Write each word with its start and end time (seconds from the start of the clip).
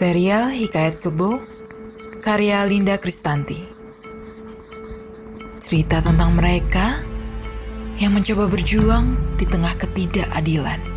Serial 0.00 0.48
Hikayat 0.48 1.04
Kebo 1.04 1.44
karya 2.24 2.64
Linda 2.64 2.96
Kristanti. 2.96 3.68
Cerita 5.60 6.00
tentang 6.00 6.40
mereka 6.40 7.04
yang 8.00 8.16
mencoba 8.16 8.48
berjuang 8.48 9.36
di 9.36 9.44
tengah 9.44 9.76
ketidakadilan. 9.76 10.89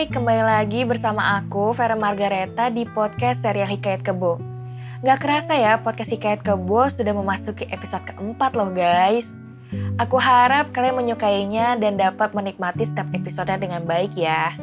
Hai, 0.00 0.08
kembali 0.08 0.40
lagi 0.48 0.88
bersama 0.88 1.36
aku 1.36 1.76
Vera 1.76 1.92
Margareta 1.92 2.72
di 2.72 2.88
podcast 2.88 3.44
serial 3.44 3.68
Hikayat 3.68 4.00
Kebo. 4.00 4.40
Gak 5.04 5.20
kerasa 5.20 5.60
ya 5.60 5.76
podcast 5.76 6.16
Hikayat 6.16 6.40
Kebo 6.40 6.88
sudah 6.88 7.12
memasuki 7.12 7.68
episode 7.68 8.08
keempat 8.08 8.56
loh 8.56 8.72
guys. 8.72 9.36
Aku 10.00 10.16
harap 10.16 10.72
kalian 10.72 11.04
menyukainya 11.04 11.76
dan 11.76 12.00
dapat 12.00 12.32
menikmati 12.32 12.88
setiap 12.88 13.12
episodenya 13.12 13.60
dengan 13.60 13.84
baik 13.84 14.16
ya. 14.16 14.56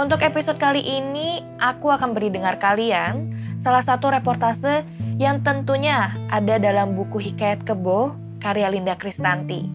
Untuk 0.00 0.24
episode 0.24 0.56
kali 0.56 0.80
ini, 0.80 1.44
aku 1.60 1.92
akan 1.92 2.16
beri 2.16 2.32
dengar 2.32 2.56
kalian 2.56 3.36
salah 3.60 3.84
satu 3.84 4.16
reportase 4.16 4.80
yang 5.20 5.44
tentunya 5.44 6.08
ada 6.32 6.56
dalam 6.56 6.96
buku 6.96 7.20
Hikayat 7.20 7.68
Kebo 7.68 8.16
karya 8.40 8.72
Linda 8.72 8.96
Kristanti. 8.96 9.68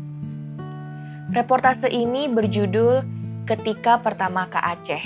Reportase 1.29 1.93
ini 1.93 2.25
berjudul 2.25 3.16
ketika 3.47 4.03
pertama 4.03 4.51
ke 4.51 4.59
Aceh. 4.59 5.03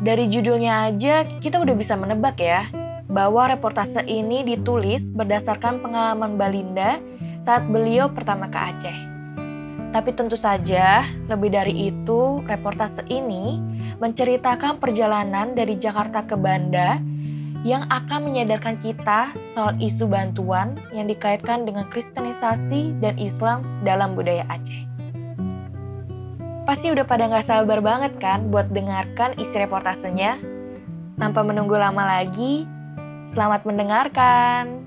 Dari 0.00 0.32
judulnya 0.32 0.88
aja 0.88 1.28
kita 1.38 1.60
udah 1.60 1.76
bisa 1.76 1.92
menebak 1.94 2.40
ya, 2.40 2.72
bahwa 3.04 3.52
reportase 3.52 4.00
ini 4.08 4.40
ditulis 4.40 5.12
berdasarkan 5.12 5.84
pengalaman 5.84 6.40
Balinda 6.40 6.96
saat 7.44 7.68
beliau 7.68 8.08
pertama 8.08 8.48
ke 8.48 8.56
Aceh. 8.56 8.98
Tapi 9.90 10.10
tentu 10.14 10.38
saja, 10.38 11.02
lebih 11.26 11.50
dari 11.52 11.90
itu, 11.90 12.40
reportase 12.46 13.02
ini 13.10 13.58
menceritakan 13.98 14.78
perjalanan 14.80 15.52
dari 15.52 15.76
Jakarta 15.76 16.24
ke 16.24 16.38
Banda 16.38 17.02
yang 17.66 17.84
akan 17.92 18.30
menyadarkan 18.30 18.80
kita 18.80 19.36
soal 19.52 19.76
isu 19.76 20.08
bantuan 20.08 20.78
yang 20.96 21.04
dikaitkan 21.10 21.68
dengan 21.68 21.84
kristenisasi 21.92 22.96
dan 23.04 23.20
Islam 23.20 23.66
dalam 23.84 24.16
budaya 24.16 24.48
Aceh. 24.48 24.89
Pasti 26.70 26.86
udah 26.86 27.02
pada 27.02 27.26
nggak 27.26 27.50
sabar 27.50 27.82
banget 27.82 28.14
kan 28.22 28.46
buat 28.46 28.70
dengarkan 28.70 29.34
isi 29.42 29.58
reportasenya? 29.58 30.38
Tanpa 31.18 31.42
menunggu 31.42 31.74
lama 31.74 32.06
lagi, 32.06 32.62
selamat 33.26 33.66
mendengarkan. 33.66 34.86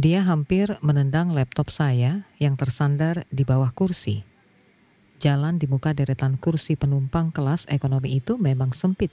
Dia 0.00 0.24
hampir 0.24 0.72
menendang 0.80 1.36
laptop 1.36 1.68
saya 1.68 2.24
yang 2.40 2.56
tersandar 2.56 3.28
di 3.28 3.44
bawah 3.44 3.68
kursi. 3.76 4.24
Jalan 5.20 5.60
di 5.60 5.68
muka 5.68 5.92
deretan 5.92 6.40
kursi 6.40 6.80
penumpang 6.80 7.28
kelas 7.28 7.68
ekonomi 7.68 8.24
itu 8.24 8.40
memang 8.40 8.72
sempit. 8.72 9.12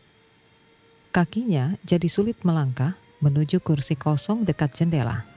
Kakinya 1.11 1.75
jadi 1.83 2.07
sulit 2.07 2.39
melangkah 2.47 2.95
menuju 3.19 3.59
kursi 3.59 3.99
kosong 3.99 4.47
dekat 4.47 4.71
jendela. 4.71 5.34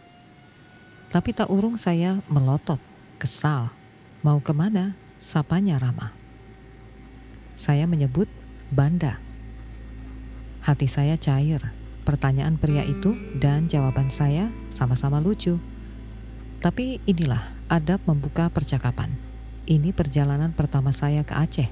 Tapi 1.09 1.33
tak 1.33 1.49
urung 1.49 1.81
saya 1.81 2.21
melotot, 2.29 2.77
kesal. 3.17 3.73
Mau 4.21 4.45
ke 4.45 4.53
mana? 4.53 4.93
Sapanya 5.17 5.81
ramah. 5.81 6.13
Saya 7.57 7.89
menyebut 7.89 8.29
Banda. 8.69 9.17
Hati 10.61 10.85
saya 10.85 11.17
cair. 11.17 11.73
Pertanyaan 12.05 12.61
pria 12.61 12.85
itu 12.85 13.17
dan 13.41 13.69
jawaban 13.73 14.13
saya 14.13 14.53
sama-sama 14.69 15.21
lucu. 15.21 15.57
Tapi 16.61 17.01
inilah 17.09 17.57
adab 17.73 18.05
membuka 18.05 18.53
percakapan. 18.53 19.13
Ini 19.65 19.97
perjalanan 19.97 20.53
pertama 20.53 20.93
saya 20.93 21.25
ke 21.25 21.33
Aceh. 21.37 21.69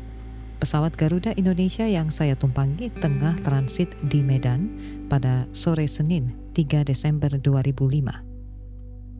Pesawat 0.56 0.96
Garuda 0.96 1.36
Indonesia 1.36 1.84
yang 1.84 2.08
saya 2.08 2.32
tumpangi 2.40 2.88
tengah 2.88 3.36
transit 3.44 3.92
di 4.00 4.24
Medan 4.24 4.72
pada 5.12 5.44
sore 5.52 5.84
Senin 5.84 6.32
3 6.56 6.88
Desember 6.88 7.28
2005. 7.36 8.25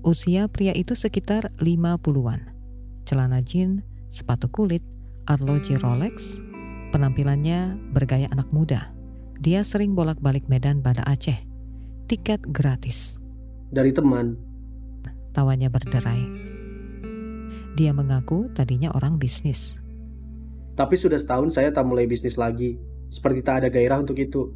Usia 0.06 0.46
pria 0.46 0.70
itu 0.70 0.94
sekitar 0.94 1.50
50-an. 1.58 2.54
Celana 3.10 3.42
jeans, 3.42 3.82
sepatu 4.06 4.46
kulit, 4.46 4.78
arloji 5.26 5.74
Rolex, 5.82 6.38
penampilannya 6.94 7.74
bergaya 7.90 8.30
anak 8.30 8.46
muda. 8.54 8.94
Dia 9.42 9.66
sering 9.66 9.98
bolak-balik 9.98 10.46
Medan 10.46 10.78
pada 10.78 11.02
Aceh. 11.02 11.42
Tiket 12.06 12.38
gratis. 12.54 13.18
Dari 13.74 13.90
teman. 13.90 14.38
Tawanya 15.34 15.74
berderai. 15.74 16.22
Dia 17.74 17.90
mengaku 17.90 18.46
tadinya 18.54 18.94
orang 18.94 19.18
bisnis. 19.18 19.82
Tapi 20.78 20.94
sudah 20.94 21.18
setahun 21.18 21.58
saya 21.58 21.74
tak 21.74 21.82
mulai 21.82 22.06
bisnis 22.06 22.38
lagi. 22.38 22.78
Seperti 23.10 23.42
tak 23.42 23.66
ada 23.66 23.68
gairah 23.74 24.06
untuk 24.06 24.22
itu. 24.22 24.54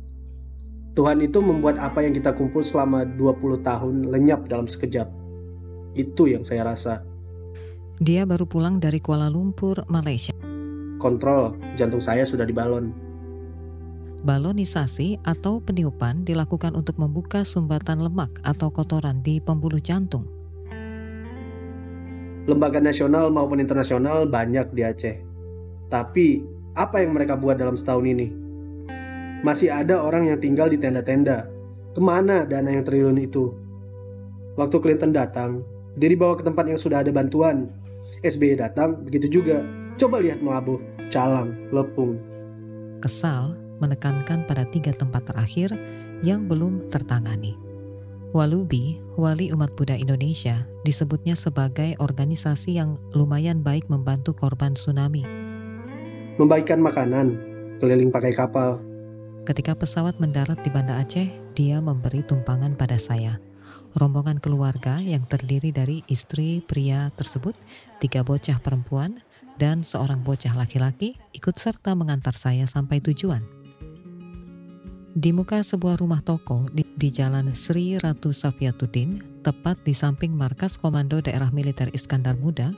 Tuhan 0.94 1.18
itu 1.26 1.42
membuat 1.42 1.82
apa 1.82 2.06
yang 2.06 2.14
kita 2.14 2.38
kumpul 2.38 2.62
selama 2.62 3.02
20 3.02 3.66
tahun 3.66 4.14
lenyap 4.14 4.46
dalam 4.46 4.70
sekejap. 4.70 5.19
Itu 5.94 6.30
yang 6.30 6.46
saya 6.46 6.66
rasa. 6.66 7.02
Dia 8.00 8.24
baru 8.24 8.48
pulang 8.48 8.80
dari 8.80 8.96
Kuala 8.96 9.28
Lumpur, 9.28 9.84
Malaysia. 9.90 10.32
Kontrol, 10.96 11.56
jantung 11.76 12.00
saya 12.00 12.24
sudah 12.24 12.48
dibalon. 12.48 12.92
Balonisasi 14.20 15.16
atau 15.24 15.64
peniupan 15.64 16.28
dilakukan 16.28 16.76
untuk 16.76 17.00
membuka 17.00 17.40
sumbatan 17.40 18.04
lemak 18.04 18.28
atau 18.44 18.68
kotoran 18.68 19.24
di 19.24 19.40
pembuluh 19.40 19.80
jantung. 19.80 20.28
Lembaga 22.44 22.80
nasional 22.80 23.32
maupun 23.32 23.60
internasional 23.60 24.28
banyak 24.28 24.72
di 24.76 24.82
Aceh. 24.84 25.16
Tapi, 25.88 26.44
apa 26.76 27.00
yang 27.00 27.16
mereka 27.16 27.36
buat 27.36 27.56
dalam 27.56 27.76
setahun 27.76 28.04
ini? 28.04 28.28
Masih 29.40 29.72
ada 29.72 30.04
orang 30.04 30.28
yang 30.28 30.36
tinggal 30.40 30.68
di 30.68 30.76
tenda-tenda. 30.76 31.48
Ke 31.96 32.00
mana 32.00 32.44
dana 32.44 32.68
yang 32.68 32.84
triliun 32.84 33.16
itu? 33.20 33.56
Waktu 34.60 34.76
Clinton 34.84 35.16
datang, 35.16 35.64
dia 35.98 36.08
dibawa 36.10 36.38
ke 36.38 36.46
tempat 36.46 36.64
yang 36.70 36.78
sudah 36.78 37.02
ada 37.02 37.10
bantuan. 37.10 37.66
SBY 38.22 38.60
datang, 38.60 39.00
begitu 39.02 39.40
juga. 39.40 39.64
Coba 39.98 40.22
lihat 40.22 40.44
Melabuh, 40.44 40.78
Calang, 41.10 41.56
Lepung. 41.74 42.20
Kesal 43.00 43.56
menekankan 43.80 44.44
pada 44.44 44.68
tiga 44.68 44.92
tempat 44.92 45.24
terakhir 45.24 45.72
yang 46.20 46.44
belum 46.46 46.84
tertangani. 46.92 47.56
Walubi, 48.30 49.02
Wali 49.18 49.50
Umat 49.50 49.74
Buddha 49.74 49.98
Indonesia, 49.98 50.68
disebutnya 50.86 51.34
sebagai 51.34 51.98
organisasi 51.98 52.78
yang 52.78 52.94
lumayan 53.16 53.64
baik 53.64 53.90
membantu 53.90 54.36
korban 54.36 54.78
tsunami. 54.78 55.26
Membaikkan 56.38 56.78
makanan, 56.78 57.34
keliling 57.82 58.14
pakai 58.14 58.30
kapal. 58.36 58.78
Ketika 59.48 59.74
pesawat 59.74 60.20
mendarat 60.22 60.62
di 60.62 60.70
Banda 60.70 61.00
Aceh, 61.02 61.26
dia 61.58 61.82
memberi 61.82 62.22
tumpangan 62.22 62.78
pada 62.78 63.00
saya– 63.00 63.40
Rombongan 63.98 64.38
keluarga 64.38 65.02
yang 65.02 65.26
terdiri 65.26 65.74
dari 65.74 66.06
istri 66.06 66.62
pria 66.62 67.10
tersebut, 67.18 67.58
tiga 67.98 68.22
bocah 68.22 68.62
perempuan, 68.62 69.18
dan 69.60 69.84
seorang 69.84 70.24
bocah 70.24 70.56
laki-laki 70.56 71.20
ikut 71.36 71.58
serta 71.60 71.92
mengantar 71.92 72.32
saya 72.32 72.64
sampai 72.64 73.02
tujuan. 73.04 73.44
Di 75.10 75.34
muka 75.34 75.60
sebuah 75.60 75.98
rumah 75.98 76.22
toko 76.22 76.70
di, 76.70 76.86
di 76.96 77.10
Jalan 77.10 77.50
Sri 77.50 77.98
Ratu 77.98 78.30
Safiatuddin, 78.30 79.42
tepat 79.42 79.82
di 79.82 79.90
samping 79.90 80.32
markas 80.32 80.78
Komando 80.78 81.18
Daerah 81.18 81.50
Militer 81.50 81.90
Iskandar 81.90 82.38
Muda, 82.38 82.70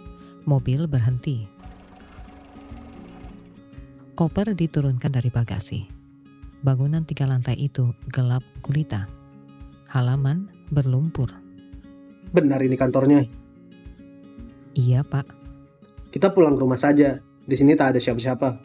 mobil 0.48 0.88
berhenti. 0.88 1.44
Koper 4.16 4.56
diturunkan 4.56 5.12
dari 5.12 5.28
bagasi. 5.28 5.86
Bangunan 6.64 7.04
tiga 7.04 7.28
lantai 7.28 7.58
itu 7.58 7.92
gelap 8.08 8.42
gulita. 8.64 9.21
Halaman 9.92 10.48
berlumpur. 10.72 11.28
Benar 12.32 12.64
ini 12.64 12.80
kantornya? 12.80 13.28
Iya, 14.72 15.04
Pak. 15.04 15.28
Kita 16.08 16.32
pulang 16.32 16.56
ke 16.56 16.64
rumah 16.64 16.80
saja. 16.80 17.20
Di 17.44 17.52
sini 17.60 17.76
tak 17.76 17.92
ada 17.92 18.00
siapa-siapa. 18.00 18.56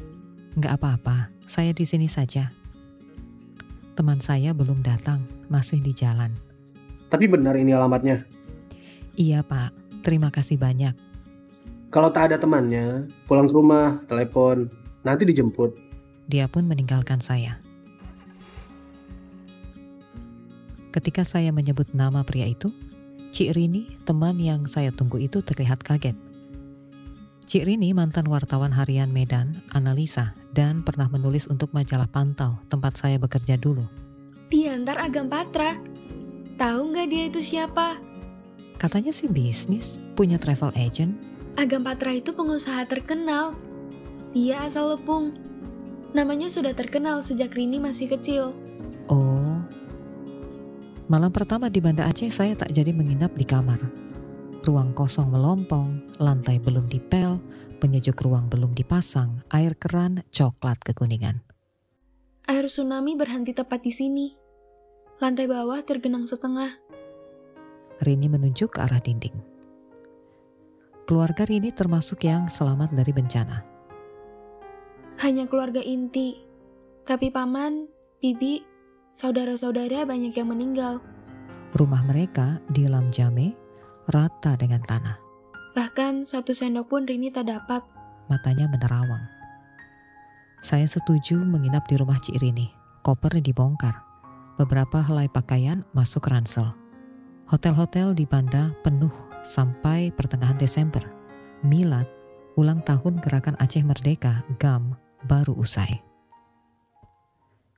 Nggak 0.56 0.74
apa-apa, 0.80 1.36
saya 1.44 1.76
di 1.76 1.84
sini 1.84 2.08
saja. 2.08 2.56
Teman 4.00 4.24
saya 4.24 4.56
belum 4.56 4.80
datang, 4.80 5.28
masih 5.52 5.84
di 5.84 5.92
jalan. 5.92 6.32
Tapi 7.12 7.28
benar 7.28 7.60
ini 7.60 7.76
alamatnya? 7.76 8.24
Iya, 9.20 9.44
Pak. 9.44 9.76
Terima 10.08 10.32
kasih 10.32 10.56
banyak. 10.56 10.96
Kalau 11.92 12.08
tak 12.16 12.32
ada 12.32 12.40
temannya, 12.40 13.12
pulang 13.28 13.52
ke 13.52 13.54
rumah, 13.58 14.00
telepon, 14.08 14.72
nanti 15.04 15.28
dijemput. 15.28 15.76
Dia 16.32 16.48
pun 16.48 16.64
meninggalkan 16.64 17.20
saya. 17.20 17.60
Ketika 20.98 21.22
saya 21.22 21.54
menyebut 21.54 21.94
nama 21.94 22.26
pria 22.26 22.50
itu, 22.50 22.74
Cik 23.30 23.54
Rini, 23.54 23.86
teman 24.02 24.34
yang 24.42 24.66
saya 24.66 24.90
tunggu 24.90 25.22
itu 25.22 25.46
terlihat 25.46 25.86
kaget. 25.86 26.18
Cik 27.46 27.70
Rini 27.70 27.94
mantan 27.94 28.26
wartawan 28.26 28.74
harian 28.74 29.14
Medan, 29.14 29.62
analisa, 29.78 30.34
dan 30.58 30.82
pernah 30.82 31.06
menulis 31.06 31.46
untuk 31.54 31.70
majalah 31.70 32.10
Pantau, 32.10 32.58
tempat 32.66 32.98
saya 32.98 33.22
bekerja 33.22 33.62
dulu. 33.62 33.86
Diantar 34.50 34.98
Agam 34.98 35.30
Patra. 35.30 35.78
Tahu 36.58 36.82
nggak 36.90 37.08
dia 37.14 37.24
itu 37.30 37.46
siapa? 37.46 38.02
Katanya 38.82 39.14
sih 39.14 39.30
bisnis, 39.30 40.02
punya 40.18 40.42
travel 40.42 40.74
agent. 40.74 41.14
Agam 41.62 41.86
Patra 41.86 42.10
itu 42.18 42.34
pengusaha 42.34 42.90
terkenal. 42.90 43.54
Dia 44.34 44.66
asal 44.66 44.98
Lepung. 44.98 45.38
Namanya 46.18 46.50
sudah 46.50 46.74
terkenal 46.74 47.22
sejak 47.22 47.54
Rini 47.54 47.78
masih 47.78 48.10
kecil. 48.10 48.58
Oh. 49.14 49.47
Malam 51.08 51.32
pertama 51.32 51.72
di 51.72 51.80
Banda 51.80 52.04
Aceh 52.04 52.28
saya 52.28 52.52
tak 52.52 52.76
jadi 52.76 52.92
menginap 52.92 53.32
di 53.40 53.48
kamar. 53.48 53.80
Ruang 54.68 54.92
kosong 54.92 55.32
melompong, 55.32 56.20
lantai 56.20 56.60
belum 56.60 56.92
dipel, 56.92 57.40
penyejuk 57.80 58.20
ruang 58.28 58.52
belum 58.52 58.76
dipasang, 58.76 59.40
air 59.56 59.72
keran 59.80 60.20
coklat 60.36 60.84
kekuningan. 60.84 61.40
Air 62.52 62.68
tsunami 62.68 63.16
berhenti 63.16 63.56
tepat 63.56 63.88
di 63.88 63.96
sini. 63.96 64.28
Lantai 65.24 65.48
bawah 65.48 65.80
tergenang 65.80 66.28
setengah. 66.28 66.76
Rini 68.04 68.28
menunjuk 68.28 68.76
ke 68.76 68.84
arah 68.84 69.00
dinding. 69.00 69.40
Keluarga 71.08 71.48
Rini 71.48 71.72
termasuk 71.72 72.28
yang 72.28 72.52
selamat 72.52 72.92
dari 72.92 73.16
bencana. 73.16 73.64
Hanya 75.24 75.48
keluarga 75.48 75.80
inti. 75.80 76.44
Tapi 77.08 77.32
paman, 77.32 77.88
bibi, 78.20 78.60
saudara-saudara 79.18 80.06
banyak 80.06 80.38
yang 80.38 80.54
meninggal. 80.54 81.02
Rumah 81.74 82.06
mereka 82.06 82.62
di 82.70 82.86
Lamjame 82.86 83.58
rata 84.06 84.54
dengan 84.54 84.86
tanah. 84.86 85.18
Bahkan 85.74 86.22
satu 86.22 86.54
sendok 86.54 86.94
pun 86.94 87.10
Rini 87.10 87.34
tak 87.34 87.50
dapat. 87.50 87.82
Matanya 88.30 88.70
menerawang. 88.70 89.26
Saya 90.62 90.86
setuju 90.86 91.42
menginap 91.42 91.90
di 91.90 91.98
rumah 91.98 92.22
Cik 92.22 92.38
Rini. 92.46 92.70
Koper 93.02 93.42
dibongkar. 93.42 94.06
Beberapa 94.62 95.02
helai 95.02 95.26
pakaian 95.30 95.82
masuk 95.98 96.30
ransel. 96.30 96.74
Hotel-hotel 97.50 98.14
di 98.14 98.30
Banda 98.30 98.74
penuh 98.86 99.14
sampai 99.42 100.14
pertengahan 100.14 100.60
Desember. 100.60 101.02
Milad, 101.66 102.06
ulang 102.54 102.86
tahun 102.86 103.18
Gerakan 103.22 103.58
Aceh 103.58 103.86
Merdeka, 103.86 104.44
GAM, 104.60 104.98
baru 105.30 105.56
usai. 105.58 106.07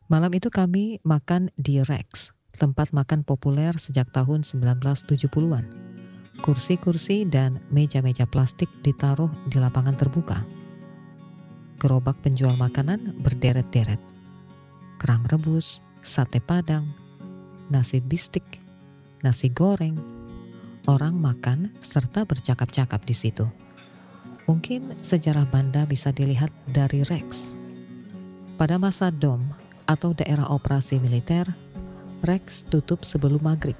Malam 0.09 0.33
itu 0.33 0.49
kami 0.49 0.97
makan 1.05 1.53
di 1.53 1.85
Rex, 1.85 2.33
tempat 2.57 2.97
makan 2.97 3.21
populer 3.21 3.77
sejak 3.77 4.09
tahun 4.09 4.41
1970-an. 4.41 5.69
Kursi-kursi 6.41 7.29
dan 7.29 7.61
meja-meja 7.69 8.25
plastik 8.25 8.73
ditaruh 8.81 9.29
di 9.45 9.61
lapangan 9.61 9.93
terbuka. 9.93 10.41
Gerobak 11.77 12.25
penjual 12.25 12.57
makanan 12.57 13.21
berderet-deret. 13.21 14.01
Kerang 14.97 15.29
rebus, 15.29 15.85
sate 16.01 16.41
padang, 16.41 16.89
nasi 17.69 18.01
bistik, 18.01 18.57
nasi 19.21 19.53
goreng. 19.53 19.93
Orang 20.89 21.21
makan 21.21 21.69
serta 21.85 22.25
bercakap-cakap 22.25 23.05
di 23.05 23.13
situ. 23.13 23.45
Mungkin 24.49 25.05
sejarah 25.05 25.45
Banda 25.45 25.85
bisa 25.85 26.09
dilihat 26.09 26.49
dari 26.65 27.05
Rex. 27.05 27.53
Pada 28.57 28.81
masa 28.81 29.13
DOM 29.13 29.58
atau 29.89 30.13
daerah 30.13 30.45
operasi 30.53 31.01
militer, 31.01 31.49
Rex 32.21 32.61
tutup 32.69 33.01
sebelum 33.01 33.41
maghrib. 33.41 33.73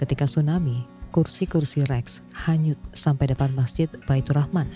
Ketika 0.00 0.24
tsunami, 0.24 0.88
kursi-kursi 1.12 1.84
Rex 1.84 2.24
hanyut 2.48 2.80
sampai 2.96 3.36
depan 3.36 3.52
masjid 3.52 3.86
Baitur 4.08 4.40
Rahman. 4.40 4.66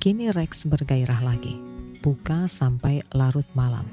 Kini 0.00 0.32
Rex 0.32 0.64
bergairah 0.64 1.20
lagi, 1.20 1.60
buka 2.00 2.48
sampai 2.48 3.04
larut 3.12 3.46
malam. 3.52 3.84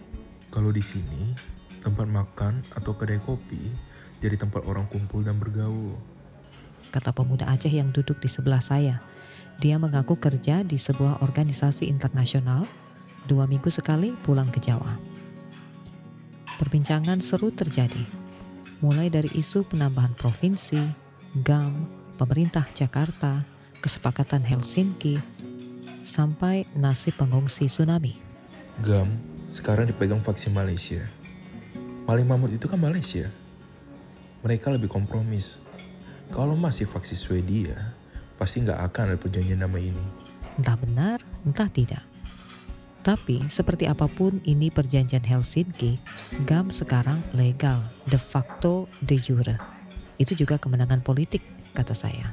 Kalau 0.56 0.72
di 0.72 0.80
sini, 0.80 1.36
tempat 1.84 2.08
makan 2.08 2.64
atau 2.78 2.96
kedai 2.96 3.20
kopi 3.20 3.60
jadi 4.22 4.38
tempat 4.38 4.64
orang 4.64 4.88
kumpul 4.88 5.26
dan 5.26 5.36
bergaul. 5.42 5.98
Kata 6.94 7.12
pemuda 7.12 7.50
Aceh 7.50 7.72
yang 7.72 7.90
duduk 7.90 8.22
di 8.22 8.30
sebelah 8.30 8.62
saya. 8.62 9.02
Dia 9.58 9.82
mengaku 9.82 10.16
kerja 10.18 10.62
di 10.62 10.78
sebuah 10.78 11.26
organisasi 11.26 11.90
internasional, 11.90 12.70
dua 13.26 13.50
minggu 13.50 13.70
sekali 13.74 14.14
pulang 14.22 14.50
ke 14.54 14.62
Jawa. 14.62 15.11
Perbincangan 16.62 17.18
seru 17.26 17.50
terjadi, 17.50 18.06
mulai 18.86 19.10
dari 19.10 19.34
isu 19.34 19.66
penambahan 19.66 20.14
provinsi, 20.14 20.78
GAM, 21.42 21.90
pemerintah 22.22 22.62
Jakarta, 22.78 23.42
kesepakatan 23.82 24.46
Helsinki, 24.46 25.18
sampai 26.06 26.70
nasib 26.78 27.18
pengungsi 27.18 27.66
tsunami. 27.66 28.14
GAM 28.78 29.10
sekarang 29.50 29.90
dipegang 29.90 30.22
vaksin 30.22 30.54
Malaysia. 30.54 31.02
Mali 32.06 32.22
Mahmud 32.22 32.54
itu 32.54 32.70
kan 32.70 32.78
Malaysia. 32.78 33.26
Mereka 34.46 34.70
lebih 34.70 34.94
kompromis. 34.94 35.66
Kalau 36.30 36.54
masih 36.54 36.86
vaksin 36.86 37.18
Swedia, 37.18 37.98
pasti 38.38 38.62
nggak 38.62 38.86
akan 38.86 39.04
ada 39.10 39.18
perjanjian 39.18 39.66
nama 39.66 39.82
ini. 39.82 40.06
Entah 40.62 40.78
benar, 40.78 41.18
entah 41.42 41.66
tidak. 41.74 42.11
Tapi 43.02 43.50
seperti 43.50 43.90
apa 43.90 44.06
pun 44.06 44.38
ini 44.46 44.70
perjanjian 44.70 45.26
Helsinki, 45.26 45.98
GAM 46.46 46.70
sekarang 46.70 47.18
legal, 47.34 47.82
de 48.06 48.22
facto, 48.22 48.86
de 49.02 49.18
jure. 49.18 49.58
Itu 50.22 50.38
juga 50.38 50.62
kemenangan 50.62 51.02
politik, 51.02 51.42
kata 51.74 51.98
saya. 51.98 52.30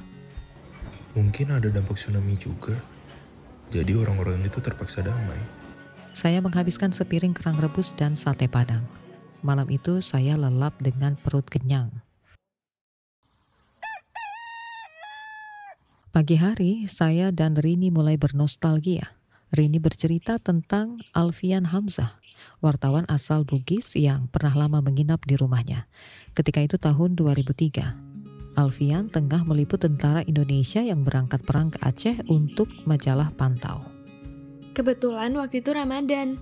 Mungkin 1.16 1.56
ada 1.56 1.72
dampak 1.72 1.96
tsunami 1.96 2.36
juga. 2.36 2.76
Jadi 3.72 3.96
orang-orang 3.96 4.44
itu 4.44 4.60
terpaksa 4.60 5.00
damai. 5.00 5.40
Saya 6.12 6.44
menghabiskan 6.44 6.92
sepiring 6.92 7.32
kerang 7.32 7.56
rebus 7.56 7.96
dan 7.96 8.12
sate 8.12 8.44
padang. 8.44 8.84
Malam 9.40 9.72
itu 9.72 10.04
saya 10.04 10.36
lelap 10.36 10.76
dengan 10.84 11.16
perut 11.16 11.48
kenyang. 11.48 11.88
Pagi 16.12 16.36
hari, 16.36 16.84
saya 16.90 17.32
dan 17.32 17.56
Rini 17.56 17.88
mulai 17.88 18.18
bernostalgia. 18.18 19.17
Rini 19.48 19.80
bercerita 19.80 20.36
tentang 20.36 21.00
Alfian 21.16 21.64
Hamzah, 21.64 22.20
wartawan 22.60 23.08
asal 23.08 23.48
Bugis 23.48 23.96
yang 23.96 24.28
pernah 24.28 24.52
lama 24.52 24.84
menginap 24.84 25.24
di 25.24 25.40
rumahnya. 25.40 25.88
Ketika 26.36 26.60
itu 26.60 26.76
tahun 26.76 27.16
2003. 27.16 28.60
Alfian 28.60 29.08
tengah 29.08 29.48
meliput 29.48 29.80
tentara 29.80 30.20
Indonesia 30.26 30.84
yang 30.84 31.00
berangkat 31.00 31.40
perang 31.48 31.72
ke 31.72 31.78
Aceh 31.80 32.28
untuk 32.28 32.68
majalah 32.84 33.32
Pantau. 33.32 33.86
Kebetulan 34.76 35.32
waktu 35.38 35.64
itu 35.64 35.70
Ramadan. 35.72 36.36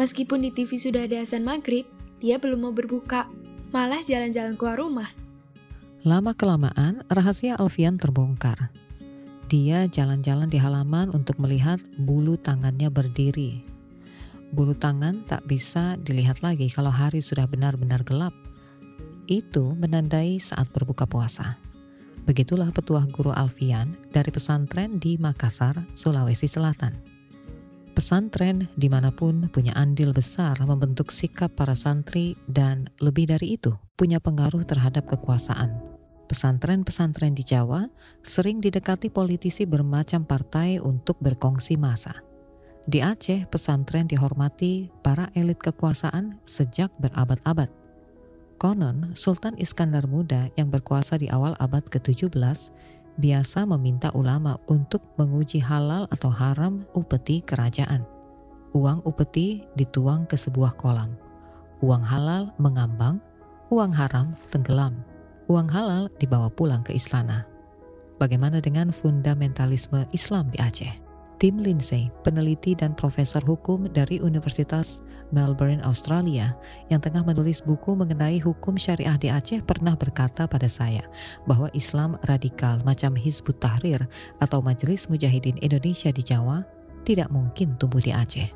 Meskipun 0.00 0.48
di 0.48 0.50
TV 0.54 0.80
sudah 0.80 1.04
ada 1.04 1.20
azan 1.20 1.44
maghrib, 1.44 1.84
dia 2.24 2.40
belum 2.40 2.64
mau 2.64 2.72
berbuka. 2.72 3.28
Malah 3.68 4.00
jalan-jalan 4.00 4.56
keluar 4.56 4.80
rumah. 4.80 5.10
Lama-kelamaan, 6.08 7.04
rahasia 7.12 7.60
Alfian 7.60 8.00
terbongkar. 8.00 8.72
Dia 9.52 9.84
jalan-jalan 9.84 10.48
di 10.48 10.56
halaman 10.56 11.12
untuk 11.12 11.36
melihat 11.36 11.76
bulu 12.00 12.40
tangannya 12.40 12.88
berdiri. 12.88 13.60
Bulu 14.48 14.72
tangan 14.72 15.28
tak 15.28 15.44
bisa 15.44 16.00
dilihat 16.00 16.40
lagi 16.40 16.72
kalau 16.72 16.88
hari 16.88 17.20
sudah 17.20 17.44
benar-benar 17.44 18.00
gelap. 18.00 18.32
Itu 19.28 19.76
menandai 19.76 20.40
saat 20.40 20.72
berbuka 20.72 21.04
puasa. 21.04 21.60
Begitulah 22.24 22.72
petuah 22.72 23.04
guru 23.12 23.28
Alfian 23.28 23.92
dari 24.08 24.32
pesantren 24.32 24.96
di 24.96 25.20
Makassar, 25.20 25.84
Sulawesi 25.92 26.48
Selatan. 26.48 26.96
Pesantren 27.92 28.72
di 28.72 28.88
mana 28.88 29.12
pun 29.12 29.52
punya 29.52 29.76
andil 29.76 30.16
besar 30.16 30.56
membentuk 30.64 31.12
sikap 31.12 31.52
para 31.52 31.76
santri 31.76 32.40
dan 32.48 32.88
lebih 33.04 33.28
dari 33.28 33.60
itu 33.60 33.76
punya 34.00 34.16
pengaruh 34.16 34.64
terhadap 34.64 35.04
kekuasaan 35.12 35.91
pesantren-pesantren 36.32 37.36
di 37.36 37.44
Jawa 37.44 37.84
sering 38.24 38.64
didekati 38.64 39.12
politisi 39.12 39.68
bermacam 39.68 40.24
partai 40.24 40.80
untuk 40.80 41.20
berkongsi 41.20 41.76
masa. 41.76 42.24
Di 42.88 43.04
Aceh, 43.04 43.44
pesantren 43.52 44.08
dihormati 44.08 44.88
para 45.04 45.28
elit 45.36 45.60
kekuasaan 45.60 46.40
sejak 46.48 46.88
berabad-abad. 46.96 47.68
Konon, 48.56 49.12
Sultan 49.12 49.60
Iskandar 49.60 50.08
Muda 50.08 50.48
yang 50.56 50.72
berkuasa 50.72 51.20
di 51.20 51.28
awal 51.28 51.52
abad 51.60 51.84
ke-17 51.92 52.32
biasa 53.20 53.68
meminta 53.68 54.08
ulama 54.16 54.56
untuk 54.72 55.04
menguji 55.20 55.60
halal 55.60 56.08
atau 56.08 56.32
haram 56.32 56.88
upeti 56.96 57.44
kerajaan. 57.44 58.08
Uang 58.72 59.04
upeti 59.04 59.68
dituang 59.76 60.24
ke 60.24 60.40
sebuah 60.40 60.80
kolam. 60.80 61.12
Uang 61.84 62.00
halal 62.00 62.56
mengambang, 62.56 63.20
uang 63.68 63.92
haram 63.92 64.32
tenggelam 64.48 65.11
uang 65.48 65.68
halal 65.70 66.10
dibawa 66.20 66.50
pulang 66.52 66.84
ke 66.84 66.94
istana. 66.94 67.46
Bagaimana 68.22 68.62
dengan 68.62 68.94
fundamentalisme 68.94 70.06
Islam 70.14 70.46
di 70.54 70.58
Aceh? 70.62 70.94
Tim 71.42 71.58
Lindsay, 71.58 72.06
peneliti 72.22 72.78
dan 72.78 72.94
profesor 72.94 73.42
hukum 73.42 73.90
dari 73.90 74.22
Universitas 74.22 75.02
Melbourne, 75.34 75.82
Australia, 75.82 76.54
yang 76.86 77.02
tengah 77.02 77.26
menulis 77.26 77.66
buku 77.66 77.98
mengenai 77.98 78.38
hukum 78.38 78.78
syariah 78.78 79.18
di 79.18 79.26
Aceh 79.26 79.58
pernah 79.66 79.98
berkata 79.98 80.46
pada 80.46 80.70
saya 80.70 81.02
bahwa 81.50 81.66
Islam 81.74 82.14
radikal 82.30 82.78
macam 82.86 83.18
Hizbut 83.18 83.58
Tahrir 83.58 84.06
atau 84.38 84.62
Majelis 84.62 85.10
Mujahidin 85.10 85.58
Indonesia 85.58 86.14
di 86.14 86.22
Jawa 86.22 86.62
tidak 87.02 87.26
mungkin 87.34 87.74
tumbuh 87.74 87.98
di 87.98 88.14
Aceh. 88.14 88.46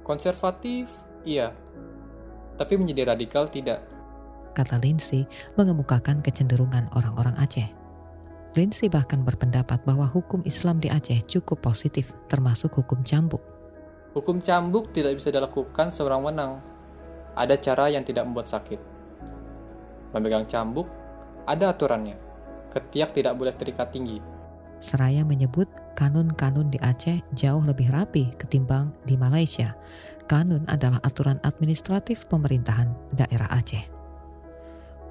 Konservatif, 0.00 0.88
iya. 1.28 1.52
Tapi 2.56 2.80
menjadi 2.80 3.12
radikal 3.12 3.52
tidak. 3.52 3.91
Kata 4.52 4.76
Lindsay 4.80 5.24
mengemukakan 5.56 6.20
kecenderungan 6.20 6.92
orang-orang 6.92 7.32
Aceh. 7.40 7.68
Lindsay 8.52 8.92
bahkan 8.92 9.24
berpendapat 9.24 9.80
bahwa 9.88 10.04
hukum 10.04 10.44
Islam 10.44 10.76
di 10.76 10.92
Aceh 10.92 11.24
cukup 11.24 11.64
positif, 11.64 12.12
termasuk 12.28 12.76
hukum 12.76 13.00
cambuk. 13.00 13.40
Hukum 14.12 14.44
cambuk 14.44 14.92
tidak 14.92 15.16
bisa 15.16 15.32
dilakukan 15.32 15.88
seorang 15.88 16.20
menang. 16.20 16.60
Ada 17.32 17.56
cara 17.56 17.88
yang 17.88 18.04
tidak 18.04 18.28
membuat 18.28 18.52
sakit. 18.52 18.76
Memegang 20.12 20.44
cambuk, 20.44 20.84
ada 21.48 21.72
aturannya. 21.72 22.20
Ketiak 22.68 23.16
tidak 23.16 23.40
boleh 23.40 23.56
terikat 23.56 23.88
tinggi. 23.88 24.20
Seraya 24.82 25.24
menyebut 25.24 25.70
kanun-kanun 25.96 26.66
di 26.68 26.76
Aceh 26.82 27.22
jauh 27.32 27.62
lebih 27.64 27.88
rapi 27.88 28.34
ketimbang 28.36 28.92
di 29.06 29.16
Malaysia. 29.16 29.78
Kanun 30.28 30.68
adalah 30.68 31.00
aturan 31.06 31.40
administratif 31.46 32.28
pemerintahan 32.28 32.92
daerah 33.14 33.48
Aceh. 33.48 33.91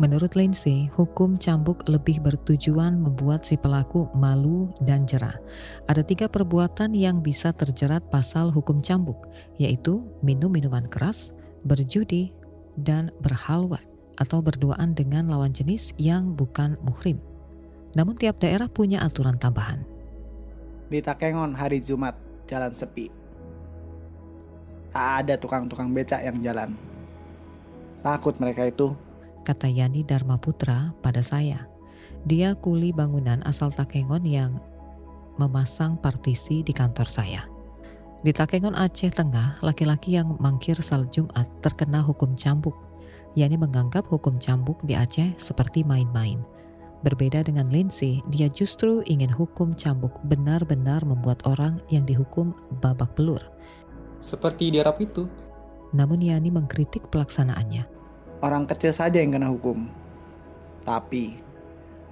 Menurut 0.02 0.34
Lindsay, 0.34 0.90
hukum 0.98 1.38
cambuk 1.38 1.86
lebih 1.86 2.26
bertujuan 2.26 2.98
membuat 2.98 3.46
si 3.46 3.54
pelaku 3.54 4.10
malu 4.18 4.74
dan 4.82 5.06
jerah. 5.06 5.38
Ada 5.86 6.02
tiga 6.02 6.26
perbuatan 6.26 6.98
yang 6.98 7.22
bisa 7.22 7.54
terjerat 7.54 8.10
pasal 8.10 8.50
hukum 8.50 8.82
cambuk, 8.82 9.30
yaitu 9.62 10.02
minum 10.26 10.50
minuman 10.50 10.90
keras, 10.90 11.38
berjudi, 11.70 12.34
dan 12.82 13.14
berhalwat 13.22 13.86
atau 14.18 14.42
berduaan 14.42 14.98
dengan 14.98 15.30
lawan 15.30 15.54
jenis 15.54 15.94
yang 16.02 16.34
bukan 16.34 16.82
muhrim. 16.82 17.22
Namun 17.94 18.18
tiap 18.18 18.42
daerah 18.42 18.74
punya 18.74 19.06
aturan 19.06 19.38
tambahan. 19.38 19.86
Di 20.90 20.98
Takengon 20.98 21.54
hari 21.54 21.78
Jumat, 21.78 22.18
jalan 22.50 22.74
sepi. 22.74 23.06
Tak 24.90 25.30
ada 25.30 25.38
tukang-tukang 25.38 25.94
becak 25.94 26.26
yang 26.26 26.42
jalan. 26.42 26.74
Takut 28.02 28.34
mereka 28.42 28.66
itu 28.66 28.98
kata 29.42 29.68
Yani 29.68 30.06
Dharma 30.06 30.38
Putra 30.38 30.94
pada 31.02 31.26
saya. 31.26 31.68
Dia 32.26 32.54
kuli 32.54 32.94
bangunan 32.94 33.42
asal 33.50 33.74
Takengon 33.74 34.22
yang 34.26 34.62
memasang 35.42 35.98
partisi 35.98 36.62
di 36.62 36.70
kantor 36.70 37.08
saya. 37.10 37.42
Di 38.22 38.30
Takengon 38.30 38.78
Aceh 38.78 39.10
Tengah, 39.10 39.66
laki-laki 39.66 40.14
yang 40.14 40.38
mangkir 40.38 40.78
salat 40.78 41.10
Jumat 41.10 41.50
terkena 41.66 42.06
hukum 42.06 42.38
cambuk, 42.38 42.78
yakni 43.34 43.58
menganggap 43.58 44.06
hukum 44.06 44.38
cambuk 44.38 44.78
di 44.86 44.94
Aceh 44.94 45.34
seperti 45.42 45.82
main-main. 45.82 46.38
Berbeda 47.02 47.42
dengan 47.42 47.74
Lindsay, 47.74 48.22
dia 48.30 48.46
justru 48.46 49.02
ingin 49.10 49.34
hukum 49.34 49.74
cambuk 49.74 50.14
benar-benar 50.30 51.02
membuat 51.02 51.42
orang 51.50 51.82
yang 51.90 52.06
dihukum 52.06 52.54
babak 52.78 53.10
belur. 53.18 53.42
Seperti 54.22 54.70
di 54.70 54.78
Arab 54.78 55.02
itu. 55.02 55.26
Namun 55.98 56.22
Yani 56.22 56.54
mengkritik 56.54 57.10
pelaksanaannya 57.10 58.01
orang 58.42 58.66
kecil 58.66 58.92
saja 58.92 59.22
yang 59.22 59.38
kena 59.38 59.48
hukum. 59.48 59.88
Tapi 60.82 61.38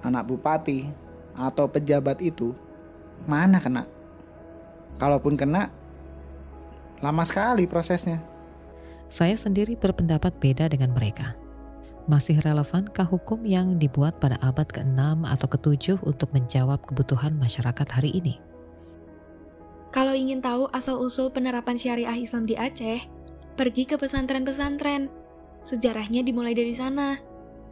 anak 0.06 0.30
bupati 0.30 0.86
atau 1.34 1.66
pejabat 1.66 2.22
itu 2.22 2.54
mana 3.26 3.60
kena? 3.60 3.84
Kalaupun 4.96 5.36
kena, 5.36 5.68
lama 7.02 7.24
sekali 7.26 7.66
prosesnya. 7.66 8.22
Saya 9.10 9.34
sendiri 9.34 9.74
berpendapat 9.74 10.38
beda 10.38 10.70
dengan 10.70 10.94
mereka. 10.94 11.34
Masih 12.06 12.38
relevankah 12.40 13.06
hukum 13.06 13.42
yang 13.44 13.76
dibuat 13.76 14.18
pada 14.22 14.38
abad 14.40 14.66
ke-6 14.70 15.26
atau 15.26 15.46
ke-7 15.50 15.84
untuk 16.06 16.30
menjawab 16.32 16.80
kebutuhan 16.86 17.34
masyarakat 17.36 17.86
hari 17.90 18.14
ini? 18.14 18.38
Kalau 19.90 20.14
ingin 20.14 20.38
tahu 20.38 20.70
asal-usul 20.70 21.34
penerapan 21.34 21.74
syariah 21.74 22.14
Islam 22.14 22.46
di 22.46 22.54
Aceh, 22.54 23.02
pergi 23.58 23.82
ke 23.84 23.98
pesantren-pesantren 23.98 25.10
Sejarahnya 25.60 26.24
dimulai 26.24 26.56
dari 26.56 26.72
sana. 26.72 27.20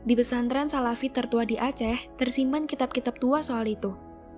Di 0.05 0.15
pesantren 0.15 0.69
Salafi 0.71 1.11
tertua 1.11 1.45
di 1.45 1.57
Aceh, 1.59 2.17
tersimpan 2.17 2.69
kitab-kitab 2.69 3.19
tua 3.19 3.41
soal 3.41 3.69
itu. 3.69 3.93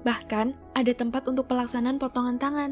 Bahkan, 0.06 0.74
ada 0.74 0.92
tempat 0.96 1.28
untuk 1.28 1.46
pelaksanaan 1.50 2.00
potongan 2.00 2.40
tangan. 2.40 2.70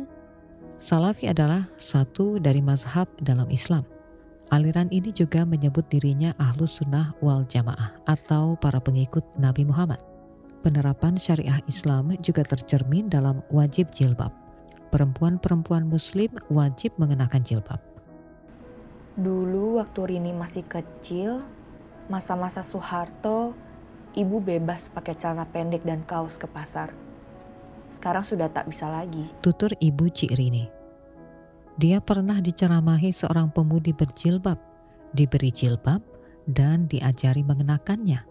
Salafi 0.78 1.28
adalah 1.28 1.66
satu 1.76 2.38
dari 2.38 2.62
mazhab 2.62 3.10
dalam 3.20 3.50
Islam. 3.50 3.84
Aliran 4.48 4.88
ini 4.88 5.12
juga 5.12 5.44
menyebut 5.44 5.84
dirinya 5.92 6.32
Ahlus 6.40 6.80
Sunnah 6.80 7.12
wal 7.20 7.44
Jamaah 7.44 8.00
atau 8.08 8.56
para 8.56 8.80
pengikut 8.80 9.20
Nabi 9.36 9.68
Muhammad. 9.68 10.00
Penerapan 10.64 11.20
syariah 11.20 11.60
Islam 11.68 12.16
juga 12.24 12.48
tercermin 12.48 13.12
dalam 13.12 13.44
wajib 13.52 13.92
jilbab. 13.92 14.32
Perempuan-perempuan 14.88 15.84
muslim 15.84 16.32
wajib 16.48 16.96
mengenakan 16.96 17.44
jilbab. 17.44 17.76
Dulu 19.18 19.82
waktu 19.82 20.14
Rini 20.14 20.30
masih 20.30 20.62
kecil, 20.62 21.42
masa-masa 22.06 22.62
Soeharto, 22.62 23.50
ibu 24.14 24.38
bebas 24.38 24.86
pakai 24.94 25.18
celana 25.18 25.42
pendek 25.42 25.82
dan 25.82 26.06
kaos 26.06 26.38
ke 26.38 26.46
pasar. 26.46 26.94
Sekarang 27.90 28.22
sudah 28.22 28.46
tak 28.46 28.70
bisa 28.70 28.86
lagi. 28.86 29.26
Tutur 29.42 29.74
ibu 29.82 30.06
Cik 30.06 30.38
Rini. 30.38 30.70
Dia 31.74 31.98
pernah 31.98 32.38
diceramahi 32.38 33.10
seorang 33.10 33.50
pemudi 33.50 33.90
berjilbab, 33.90 34.58
diberi 35.10 35.50
jilbab, 35.50 35.98
dan 36.46 36.86
diajari 36.86 37.42
mengenakannya. 37.42 38.22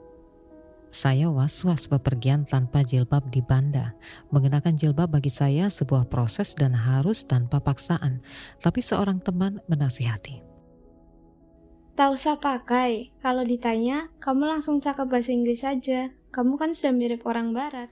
Saya 0.88 1.28
was-was 1.28 1.92
bepergian 1.92 2.48
tanpa 2.48 2.80
jilbab 2.88 3.28
di 3.28 3.44
Banda. 3.44 3.92
Mengenakan 4.32 4.80
jilbab 4.80 5.12
bagi 5.12 5.28
saya 5.28 5.68
sebuah 5.68 6.08
proses 6.08 6.56
dan 6.56 6.72
harus 6.72 7.28
tanpa 7.28 7.60
paksaan. 7.60 8.24
Tapi 8.64 8.80
seorang 8.80 9.20
teman 9.20 9.60
menasihati. 9.68 10.57
Tak 11.98 12.14
usah 12.14 12.38
pakai. 12.38 13.10
Kalau 13.26 13.42
ditanya, 13.42 14.14
kamu 14.22 14.46
langsung 14.46 14.78
cakap 14.78 15.10
bahasa 15.10 15.34
Inggris 15.34 15.66
saja. 15.66 16.14
Kamu 16.30 16.62
kan 16.62 16.70
sudah 16.70 16.94
mirip 16.94 17.26
orang 17.26 17.58
barat. 17.58 17.90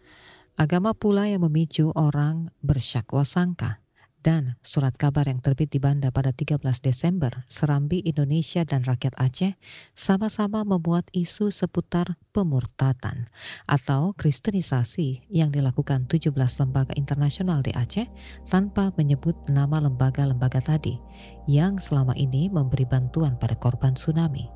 Agama 0.54 0.94
pula 0.94 1.26
yang 1.26 1.42
memicu 1.42 1.90
orang 1.98 2.54
bersyakwa 2.62 3.26
sangka 3.26 3.85
dan 4.26 4.58
surat 4.66 4.98
kabar 4.98 5.30
yang 5.30 5.38
terbit 5.38 5.70
di 5.70 5.78
Banda 5.78 6.10
pada 6.10 6.34
13 6.34 6.58
Desember, 6.82 7.46
Serambi 7.46 8.02
Indonesia 8.02 8.66
dan 8.66 8.82
rakyat 8.82 9.14
Aceh 9.22 9.54
sama-sama 9.94 10.66
membuat 10.66 11.06
isu 11.14 11.54
seputar 11.54 12.18
pemurtatan 12.34 13.30
atau 13.70 14.18
kristenisasi 14.18 15.30
yang 15.30 15.54
dilakukan 15.54 16.10
17 16.10 16.34
lembaga 16.34 16.98
internasional 16.98 17.62
di 17.62 17.70
Aceh 17.78 18.10
tanpa 18.50 18.90
menyebut 18.98 19.38
nama 19.46 19.78
lembaga-lembaga 19.78 20.58
tadi 20.58 20.98
yang 21.46 21.78
selama 21.78 22.18
ini 22.18 22.50
memberi 22.50 22.90
bantuan 22.90 23.38
pada 23.38 23.54
korban 23.54 23.94
tsunami. 23.94 24.50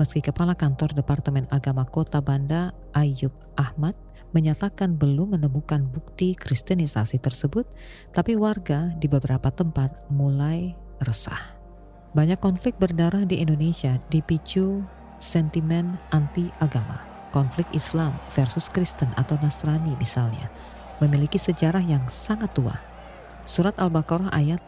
Meski 0.00 0.24
Kepala 0.24 0.56
Kantor 0.56 0.96
Departemen 0.96 1.46
Agama 1.52 1.84
Kota 1.84 2.24
Banda, 2.24 2.72
Ayub 2.96 3.30
Ahmad, 3.60 3.94
menyatakan 4.34 4.98
belum 4.98 5.38
menemukan 5.38 5.86
bukti 5.86 6.34
kristenisasi 6.34 7.22
tersebut, 7.22 7.64
tapi 8.10 8.34
warga 8.34 8.90
di 8.98 9.06
beberapa 9.06 9.48
tempat 9.54 10.10
mulai 10.10 10.74
resah. 11.00 11.54
Banyak 12.12 12.42
konflik 12.42 12.74
berdarah 12.76 13.22
di 13.22 13.38
Indonesia 13.38 13.96
dipicu 14.10 14.82
sentimen 15.22 15.94
anti-agama. 16.10 17.14
Konflik 17.30 17.66
Islam 17.74 18.14
versus 18.34 18.70
Kristen 18.70 19.10
atau 19.18 19.34
Nasrani 19.42 19.98
misalnya, 19.98 20.46
memiliki 21.02 21.38
sejarah 21.38 21.82
yang 21.82 22.06
sangat 22.06 22.54
tua. 22.54 22.78
Surat 23.42 23.74
Al-Baqarah 23.82 24.30
ayat 24.30 24.62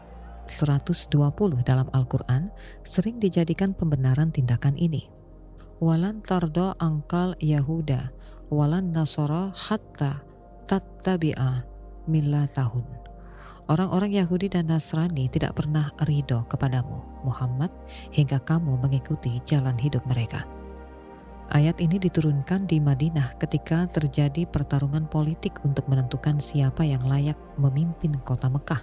120 0.51 1.15
dalam 1.63 1.87
Al-Quran 1.95 2.51
sering 2.83 3.23
dijadikan 3.23 3.75
pembenaran 3.75 4.35
tindakan 4.35 4.75
ini. 4.75 5.07
Walan 5.79 6.25
tardo 6.25 6.73
angkal 6.81 7.37
Yahuda 7.37 8.09
walan 8.51 8.95
nasara 8.95 9.51
hatta 9.55 10.23
tattabi'a 10.71 11.67
tahun. 12.55 12.87
Orang-orang 13.67 14.15
Yahudi 14.15 14.47
dan 14.47 14.71
Nasrani 14.71 15.27
tidak 15.27 15.59
pernah 15.59 15.91
ridho 16.07 16.47
kepadamu, 16.47 17.03
Muhammad, 17.27 17.75
hingga 18.15 18.39
kamu 18.39 18.79
mengikuti 18.79 19.43
jalan 19.43 19.75
hidup 19.75 20.07
mereka. 20.07 20.47
Ayat 21.51 21.83
ini 21.83 21.99
diturunkan 21.99 22.71
di 22.71 22.79
Madinah 22.79 23.39
ketika 23.43 23.87
terjadi 23.91 24.47
pertarungan 24.47 25.11
politik 25.11 25.59
untuk 25.67 25.87
menentukan 25.91 26.39
siapa 26.39 26.87
yang 26.87 27.03
layak 27.07 27.39
memimpin 27.59 28.15
kota 28.23 28.47
Mekah. 28.47 28.83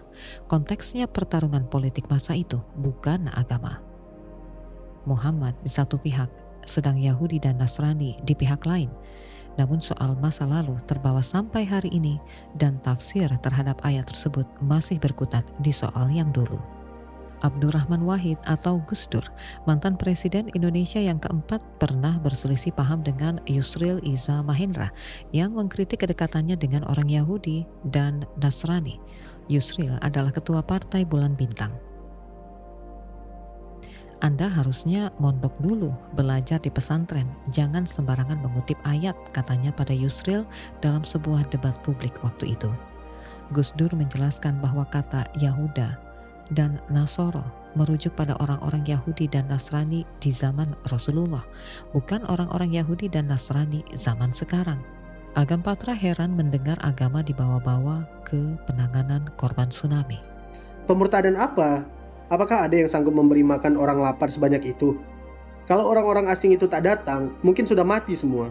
Konteksnya 0.51 1.07
pertarungan 1.07 1.67
politik 1.67 2.11
masa 2.11 2.35
itu, 2.35 2.59
bukan 2.75 3.31
agama. 3.31 3.79
Muhammad 5.07 5.55
di 5.63 5.71
satu 5.71 5.95
pihak, 5.99 6.31
sedang 6.63 6.99
Yahudi 6.99 7.39
dan 7.39 7.59
Nasrani 7.59 8.19
di 8.23 8.35
pihak 8.35 8.63
lain. 8.67 8.91
Namun 9.59 9.77
soal 9.79 10.17
masa 10.17 10.49
lalu 10.49 10.77
terbawa 10.89 11.21
sampai 11.21 11.65
hari 11.67 11.93
ini 11.93 12.17
dan 12.57 12.81
tafsir 12.81 13.29
terhadap 13.41 13.77
ayat 13.85 14.09
tersebut 14.09 14.49
masih 14.63 14.97
berkutat 14.97 15.45
di 15.61 15.69
soal 15.69 16.09
yang 16.09 16.33
dulu. 16.33 16.57
Abdurrahman 17.43 18.07
Wahid 18.07 18.39
atau 18.47 18.79
Gus 18.87 19.03
Dur, 19.11 19.23
mantan 19.67 19.99
Presiden 19.99 20.47
Indonesia 20.55 20.97
yang 21.03 21.19
keempat 21.19 21.59
pernah 21.75 22.15
berselisih 22.23 22.71
paham 22.71 23.03
dengan 23.03 23.43
Yusril 23.51 23.99
Iza 23.99 24.39
Mahendra 24.47 24.89
yang 25.35 25.51
mengkritik 25.51 26.07
kedekatannya 26.07 26.55
dengan 26.55 26.87
orang 26.87 27.11
Yahudi 27.11 27.67
dan 27.91 28.23
Nasrani. 28.39 28.95
Yusril 29.51 29.99
adalah 29.99 30.31
ketua 30.31 30.63
partai 30.63 31.03
Bulan 31.03 31.35
Bintang. 31.35 31.92
Anda 34.23 34.47
harusnya 34.47 35.11
mondok 35.19 35.51
dulu, 35.59 35.91
belajar 36.15 36.55
di 36.63 36.71
pesantren. 36.71 37.27
Jangan 37.51 37.83
sembarangan 37.83 38.39
mengutip 38.39 38.79
ayat, 38.87 39.19
katanya 39.35 39.75
pada 39.75 39.91
Yusril 39.91 40.47
dalam 40.79 41.03
sebuah 41.03 41.43
debat 41.51 41.75
publik 41.83 42.15
waktu 42.23 42.55
itu. 42.55 42.71
Gus 43.51 43.75
Dur 43.75 43.91
menjelaskan 43.91 44.63
bahwa 44.63 44.87
kata 44.87 45.27
Yahuda 45.43 45.99
dan 46.55 46.79
Nasoro 46.87 47.43
merujuk 47.75 48.15
pada 48.15 48.39
orang-orang 48.39 48.87
Yahudi 48.87 49.27
dan 49.27 49.51
Nasrani 49.51 50.07
di 50.23 50.31
zaman 50.31 50.71
Rasulullah, 50.87 51.43
bukan 51.91 52.23
orang-orang 52.31 52.71
Yahudi 52.71 53.11
dan 53.11 53.27
Nasrani 53.27 53.83
zaman 53.91 54.31
sekarang. 54.31 54.79
Agam 55.35 55.59
Patra 55.59 55.91
heran 55.91 56.37
mendengar 56.39 56.79
agama 56.79 57.25
dibawa-bawa 57.25 58.07
ke 58.23 58.55
penanganan 58.69 59.27
korban 59.35 59.67
tsunami. 59.67 60.21
Pemurtadan 60.87 61.35
apa? 61.35 61.83
Apakah 62.33 62.65
ada 62.65 62.73
yang 62.73 62.89
sanggup 62.89 63.13
memberi 63.13 63.45
makan 63.45 63.77
orang 63.77 64.01
lapar 64.01 64.25
sebanyak 64.33 64.73
itu? 64.73 64.97
Kalau 65.69 65.85
orang-orang 65.85 66.25
asing 66.33 66.57
itu 66.57 66.65
tak 66.65 66.81
datang, 66.81 67.37
mungkin 67.45 67.69
sudah 67.69 67.85
mati 67.85 68.17
semua. 68.17 68.49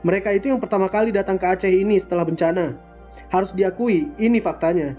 Mereka 0.00 0.32
itu 0.32 0.48
yang 0.48 0.56
pertama 0.56 0.88
kali 0.88 1.12
datang 1.12 1.36
ke 1.36 1.44
Aceh 1.44 1.68
ini 1.68 2.00
setelah 2.00 2.24
bencana. 2.24 2.80
Harus 3.28 3.52
diakui, 3.52 4.08
ini 4.16 4.40
faktanya. 4.40 4.96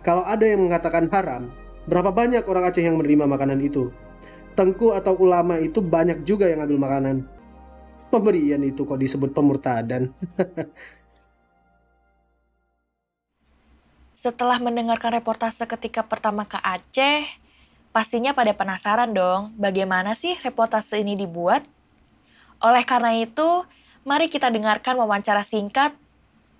Kalau 0.00 0.24
ada 0.24 0.48
yang 0.48 0.64
mengatakan 0.64 1.12
haram, 1.12 1.52
berapa 1.84 2.08
banyak 2.08 2.48
orang 2.48 2.72
Aceh 2.72 2.80
yang 2.80 2.96
menerima 2.96 3.28
makanan 3.28 3.60
itu? 3.60 3.92
Tengku 4.56 4.96
atau 4.96 5.12
ulama 5.20 5.60
itu 5.60 5.84
banyak 5.84 6.24
juga 6.24 6.48
yang 6.48 6.64
ambil 6.64 6.80
makanan. 6.80 7.28
Pemberian 8.08 8.64
itu 8.64 8.88
kok 8.88 8.96
disebut 8.96 9.36
pemurtadan. 9.36 10.08
Setelah 14.20 14.60
mendengarkan 14.60 15.16
reportase 15.16 15.64
ketika 15.64 16.04
pertama 16.04 16.44
ke 16.44 16.60
Aceh, 16.60 17.24
pastinya 17.88 18.36
pada 18.36 18.52
penasaran 18.52 19.16
dong 19.16 19.56
bagaimana 19.56 20.12
sih 20.12 20.36
reportase 20.44 21.00
ini 21.00 21.16
dibuat? 21.16 21.64
Oleh 22.60 22.84
karena 22.84 23.16
itu, 23.16 23.64
mari 24.04 24.28
kita 24.28 24.52
dengarkan 24.52 25.00
wawancara 25.00 25.40
singkat 25.40 25.96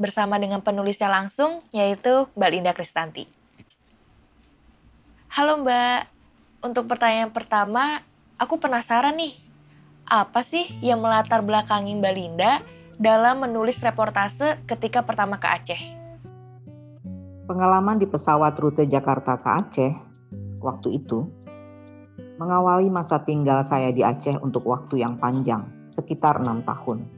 bersama 0.01 0.41
dengan 0.41 0.65
penulisnya 0.65 1.13
langsung, 1.13 1.61
yaitu 1.69 2.33
Mbak 2.33 2.49
Linda 2.49 2.73
Kristanti. 2.73 3.29
Halo 5.29 5.61
Mbak, 5.61 6.01
untuk 6.65 6.89
pertanyaan 6.89 7.29
pertama, 7.29 8.01
aku 8.41 8.57
penasaran 8.57 9.21
nih, 9.21 9.37
apa 10.09 10.41
sih 10.41 10.65
yang 10.81 11.05
melatar 11.05 11.45
belakangi 11.45 11.93
Mbak 11.93 12.15
Linda 12.17 12.65
dalam 12.97 13.45
menulis 13.45 13.85
reportase 13.85 14.57
ketika 14.65 15.05
pertama 15.05 15.37
ke 15.37 15.45
Aceh? 15.45 16.00
Pengalaman 17.51 17.99
di 17.99 18.07
pesawat 18.07 18.55
rute 18.63 18.87
Jakarta 18.87 19.35
ke 19.35 19.49
Aceh 19.51 19.93
waktu 20.63 21.03
itu 21.03 21.27
mengawali 22.39 22.87
masa 22.87 23.27
tinggal 23.27 23.67
saya 23.67 23.91
di 23.91 24.07
Aceh 24.07 24.39
untuk 24.39 24.71
waktu 24.71 25.03
yang 25.03 25.19
panjang, 25.19 25.67
sekitar 25.91 26.39
enam 26.39 26.63
tahun. 26.63 27.11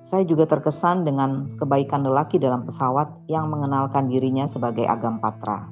Saya 0.00 0.24
juga 0.24 0.48
terkesan 0.48 1.04
dengan 1.04 1.44
kebaikan 1.60 2.00
lelaki 2.00 2.40
dalam 2.40 2.64
pesawat 2.64 3.12
yang 3.28 3.52
mengenalkan 3.52 4.08
dirinya 4.08 4.48
sebagai 4.48 4.88
Agam 4.88 5.20
Patra. 5.20 5.68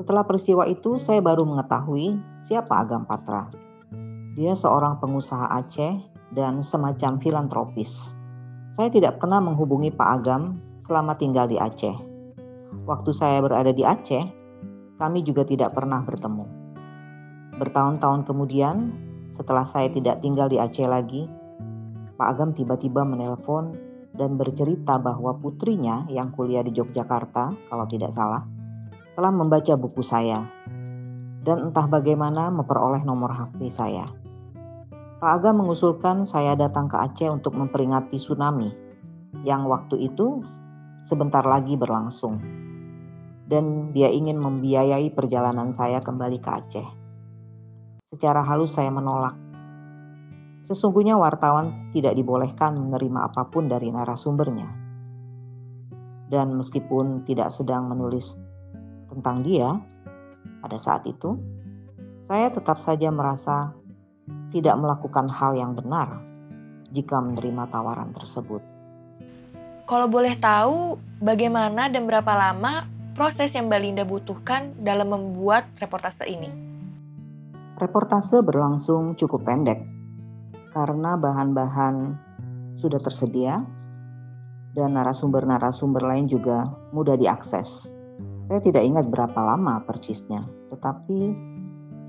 Setelah 0.00 0.24
peristiwa 0.24 0.64
itu, 0.64 0.96
saya 0.96 1.20
baru 1.20 1.44
mengetahui 1.44 2.16
siapa 2.48 2.80
Agam 2.80 3.04
Patra. 3.04 3.52
Dia 4.40 4.56
seorang 4.56 4.96
pengusaha 5.04 5.52
Aceh 5.52 6.00
dan 6.32 6.64
semacam 6.64 7.20
filantropis. 7.20 8.16
Saya 8.72 8.88
tidak 8.88 9.20
pernah 9.20 9.44
menghubungi 9.44 9.92
Pak 9.92 10.08
Agam 10.08 10.56
selama 10.88 11.12
tinggal 11.12 11.44
di 11.44 11.60
Aceh 11.60 12.05
Waktu 12.86 13.10
saya 13.10 13.42
berada 13.42 13.74
di 13.74 13.82
Aceh, 13.82 14.22
kami 14.94 15.26
juga 15.26 15.42
tidak 15.42 15.74
pernah 15.74 16.06
bertemu. 16.06 16.46
Bertahun-tahun 17.58 18.22
kemudian, 18.22 18.94
setelah 19.34 19.66
saya 19.66 19.90
tidak 19.90 20.22
tinggal 20.22 20.46
di 20.46 20.62
Aceh 20.62 20.86
lagi, 20.86 21.26
Pak 22.14 22.28
Agam 22.30 22.54
tiba-tiba 22.54 23.02
menelpon 23.02 23.74
dan 24.14 24.38
bercerita 24.38 25.02
bahwa 25.02 25.34
putrinya 25.34 26.06
yang 26.06 26.30
kuliah 26.30 26.62
di 26.62 26.78
Yogyakarta, 26.78 27.58
kalau 27.66 27.90
tidak 27.90 28.14
salah, 28.14 28.46
telah 29.18 29.34
membaca 29.34 29.74
buku 29.74 30.06
saya 30.06 30.46
dan 31.42 31.66
entah 31.66 31.90
bagaimana 31.90 32.54
memperoleh 32.54 33.02
nomor 33.02 33.34
HP 33.34 33.66
saya. 33.66 34.06
Pak 35.18 35.30
Agam 35.42 35.58
mengusulkan 35.58 36.22
saya 36.22 36.54
datang 36.54 36.86
ke 36.86 36.94
Aceh 37.02 37.34
untuk 37.34 37.58
memperingati 37.58 38.14
tsunami 38.14 38.70
yang 39.42 39.66
waktu 39.66 40.06
itu 40.06 40.46
sebentar 41.02 41.42
lagi 41.42 41.74
berlangsung 41.74 42.66
dan 43.46 43.94
dia 43.94 44.10
ingin 44.10 44.36
membiayai 44.42 45.14
perjalanan 45.14 45.70
saya 45.70 46.02
kembali 46.02 46.38
ke 46.42 46.50
Aceh. 46.50 46.88
Secara 48.10 48.42
halus 48.42 48.74
saya 48.74 48.90
menolak. 48.90 49.38
Sesungguhnya 50.66 51.14
wartawan 51.14 51.94
tidak 51.94 52.18
dibolehkan 52.18 52.74
menerima 52.74 53.30
apa 53.30 53.46
pun 53.46 53.70
dari 53.70 53.86
narasumbernya. 53.94 54.66
Dan 56.26 56.58
meskipun 56.58 57.22
tidak 57.22 57.54
sedang 57.54 57.86
menulis 57.86 58.42
tentang 59.06 59.46
dia 59.46 59.78
pada 60.58 60.74
saat 60.74 61.06
itu, 61.06 61.38
saya 62.26 62.50
tetap 62.50 62.82
saja 62.82 63.14
merasa 63.14 63.70
tidak 64.50 64.74
melakukan 64.74 65.30
hal 65.30 65.54
yang 65.54 65.78
benar 65.78 66.18
jika 66.90 67.22
menerima 67.22 67.70
tawaran 67.70 68.10
tersebut. 68.10 68.58
Kalau 69.86 70.10
boleh 70.10 70.34
tahu, 70.34 70.98
bagaimana 71.22 71.86
dan 71.86 72.10
berapa 72.10 72.34
lama 72.34 72.95
proses 73.16 73.56
yang 73.56 73.72
Mbak 73.72 73.80
Linda 73.80 74.04
butuhkan 74.04 74.76
dalam 74.84 75.08
membuat 75.08 75.64
reportase 75.80 76.28
ini? 76.28 76.52
Reportase 77.80 78.44
berlangsung 78.44 79.16
cukup 79.16 79.48
pendek 79.48 79.80
karena 80.76 81.16
bahan-bahan 81.16 82.12
sudah 82.76 83.00
tersedia 83.00 83.64
dan 84.76 84.92
narasumber-narasumber 84.92 86.04
lain 86.04 86.28
juga 86.28 86.68
mudah 86.92 87.16
diakses. 87.16 87.96
Saya 88.44 88.60
tidak 88.60 88.84
ingat 88.84 89.08
berapa 89.08 89.40
lama 89.40 89.80
persisnya, 89.88 90.44
tetapi 90.68 91.32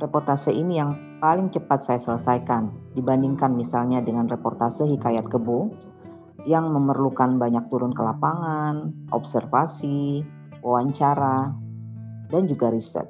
reportase 0.04 0.52
ini 0.52 0.84
yang 0.84 0.92
paling 1.24 1.48
cepat 1.50 1.80
saya 1.82 2.00
selesaikan 2.04 2.70
dibandingkan 2.94 3.56
misalnya 3.56 4.04
dengan 4.04 4.28
reportase 4.28 4.84
Hikayat 4.84 5.32
Kebo 5.32 5.72
yang 6.44 6.70
memerlukan 6.70 7.40
banyak 7.40 7.66
turun 7.72 7.96
ke 7.96 8.04
lapangan, 8.04 8.92
observasi, 9.16 10.22
wawancara, 10.62 11.54
dan 12.32 12.44
juga 12.48 12.72
riset. 12.72 13.08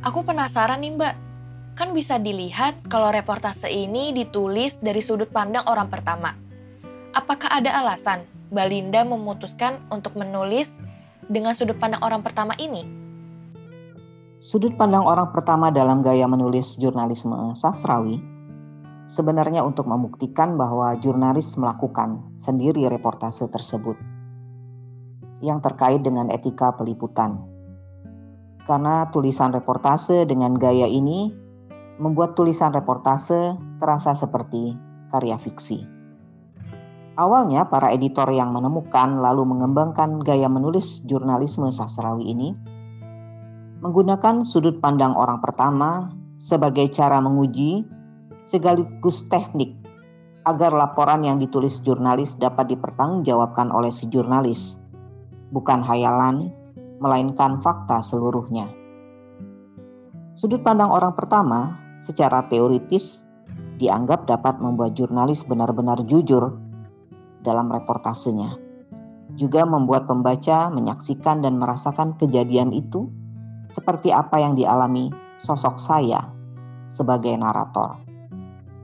Aku 0.00 0.24
penasaran 0.24 0.80
nih 0.80 0.96
Mbak, 0.96 1.14
kan 1.76 1.92
bisa 1.92 2.16
dilihat 2.16 2.88
kalau 2.88 3.12
reportase 3.12 3.68
ini 3.68 4.12
ditulis 4.16 4.80
dari 4.80 5.00
sudut 5.04 5.28
pandang 5.28 5.64
orang 5.68 5.88
pertama. 5.92 6.32
Apakah 7.12 7.52
ada 7.52 7.74
alasan 7.84 8.24
Mbak 8.52 8.66
Linda 8.70 9.00
memutuskan 9.04 9.82
untuk 9.92 10.16
menulis 10.16 10.76
dengan 11.28 11.52
sudut 11.52 11.76
pandang 11.76 12.00
orang 12.00 12.24
pertama 12.24 12.56
ini? 12.56 12.86
Sudut 14.40 14.72
pandang 14.80 15.04
orang 15.04 15.28
pertama 15.36 15.68
dalam 15.68 16.00
gaya 16.00 16.24
menulis 16.24 16.80
jurnalisme 16.80 17.52
sastrawi 17.52 18.16
sebenarnya 19.10 19.60
untuk 19.60 19.84
membuktikan 19.84 20.54
bahwa 20.54 20.96
jurnalis 20.96 21.58
melakukan 21.60 22.24
sendiri 22.40 22.88
reportase 22.88 23.44
tersebut 23.52 23.98
yang 25.40 25.60
terkait 25.64 26.04
dengan 26.04 26.28
etika 26.28 26.72
peliputan. 26.76 27.40
Karena 28.64 29.08
tulisan 29.10 29.50
reportase 29.50 30.28
dengan 30.28 30.54
gaya 30.54 30.86
ini 30.86 31.32
membuat 32.00 32.36
tulisan 32.36 32.72
reportase 32.72 33.56
terasa 33.80 34.16
seperti 34.16 34.76
karya 35.12 35.36
fiksi. 35.36 35.84
Awalnya 37.18 37.68
para 37.68 37.92
editor 37.92 38.30
yang 38.32 38.54
menemukan 38.56 39.20
lalu 39.20 39.44
mengembangkan 39.44 40.22
gaya 40.24 40.48
menulis 40.48 41.04
jurnalisme 41.04 41.68
sastrawi 41.68 42.32
ini 42.32 42.56
menggunakan 43.80 44.44
sudut 44.44 44.80
pandang 44.80 45.16
orang 45.16 45.40
pertama 45.40 46.12
sebagai 46.40 46.88
cara 46.92 47.20
menguji 47.20 47.84
sekaligus 48.44 49.28
teknik 49.28 49.76
agar 50.48 50.72
laporan 50.72 51.20
yang 51.20 51.36
ditulis 51.36 51.84
jurnalis 51.84 52.36
dapat 52.40 52.72
dipertanggungjawabkan 52.72 53.68
oleh 53.68 53.92
si 53.92 54.08
jurnalis 54.08 54.80
bukan 55.50 55.82
hayalan, 55.82 56.50
melainkan 56.98 57.58
fakta 57.62 58.02
seluruhnya. 58.02 58.70
Sudut 60.34 60.62
pandang 60.62 60.88
orang 60.94 61.12
pertama 61.12 61.76
secara 62.00 62.46
teoritis 62.48 63.26
dianggap 63.82 64.28
dapat 64.28 64.60
membuat 64.62 64.94
jurnalis 64.94 65.42
benar-benar 65.44 66.00
jujur 66.06 66.54
dalam 67.42 67.72
reportasenya. 67.72 68.56
Juga 69.34 69.64
membuat 69.64 70.04
pembaca 70.04 70.68
menyaksikan 70.68 71.40
dan 71.40 71.56
merasakan 71.56 72.14
kejadian 72.20 72.74
itu 72.76 73.08
seperti 73.72 74.10
apa 74.12 74.36
yang 74.42 74.58
dialami 74.58 75.08
sosok 75.40 75.80
saya 75.80 76.20
sebagai 76.90 77.32
narator. 77.38 77.96